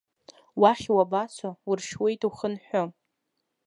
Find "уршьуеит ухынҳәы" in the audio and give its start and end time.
1.69-2.83